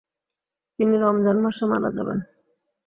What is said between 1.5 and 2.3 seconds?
মারা যাবেন।